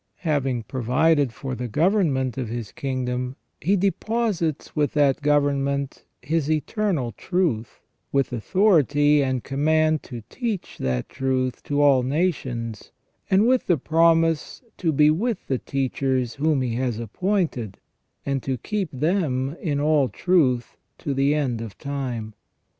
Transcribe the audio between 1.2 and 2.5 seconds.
for the government of